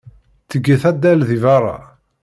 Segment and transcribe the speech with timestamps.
[0.49, 1.77] Ttget addal deg beṛṛa.